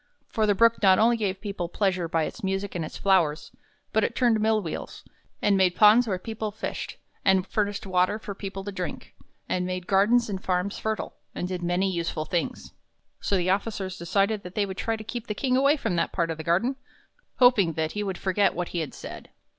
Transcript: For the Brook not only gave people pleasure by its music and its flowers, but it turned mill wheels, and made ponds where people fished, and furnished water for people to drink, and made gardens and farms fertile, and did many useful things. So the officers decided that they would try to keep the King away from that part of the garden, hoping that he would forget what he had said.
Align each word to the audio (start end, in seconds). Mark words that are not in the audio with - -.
For 0.29 0.47
the 0.47 0.55
Brook 0.55 0.81
not 0.81 0.97
only 0.97 1.15
gave 1.15 1.41
people 1.41 1.69
pleasure 1.69 2.07
by 2.07 2.23
its 2.23 2.43
music 2.43 2.73
and 2.73 2.83
its 2.83 2.97
flowers, 2.97 3.51
but 3.93 4.03
it 4.03 4.15
turned 4.15 4.39
mill 4.39 4.59
wheels, 4.59 5.03
and 5.43 5.55
made 5.55 5.75
ponds 5.75 6.07
where 6.07 6.17
people 6.17 6.49
fished, 6.49 6.97
and 7.23 7.45
furnished 7.45 7.85
water 7.85 8.17
for 8.17 8.33
people 8.33 8.63
to 8.63 8.71
drink, 8.71 9.13
and 9.47 9.63
made 9.63 9.85
gardens 9.85 10.27
and 10.27 10.43
farms 10.43 10.79
fertile, 10.79 11.13
and 11.35 11.47
did 11.49 11.61
many 11.61 11.87
useful 11.91 12.25
things. 12.25 12.73
So 13.19 13.37
the 13.37 13.51
officers 13.51 13.95
decided 13.99 14.41
that 14.41 14.55
they 14.55 14.65
would 14.65 14.77
try 14.77 14.95
to 14.95 15.03
keep 15.03 15.27
the 15.27 15.35
King 15.35 15.55
away 15.55 15.77
from 15.77 15.95
that 15.97 16.11
part 16.11 16.31
of 16.31 16.39
the 16.39 16.43
garden, 16.43 16.77
hoping 17.35 17.73
that 17.73 17.91
he 17.91 18.01
would 18.01 18.17
forget 18.17 18.55
what 18.55 18.69
he 18.69 18.79
had 18.79 18.95
said. 18.95 19.29